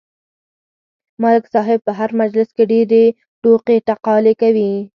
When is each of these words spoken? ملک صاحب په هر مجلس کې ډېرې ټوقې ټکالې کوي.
ملک 1.23 1.43
صاحب 1.53 1.79
په 1.87 1.91
هر 1.99 2.09
مجلس 2.21 2.49
کې 2.55 2.63
ډېرې 2.71 3.03
ټوقې 3.41 3.77
ټکالې 3.87 4.33
کوي. 4.41 4.71